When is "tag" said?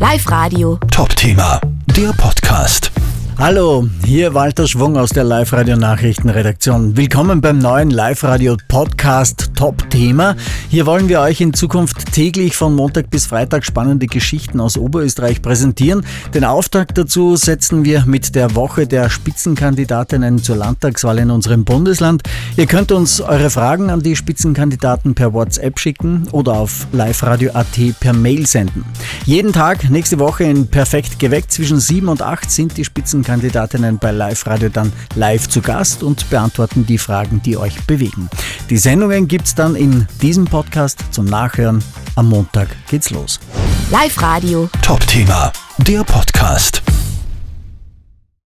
29.52-29.88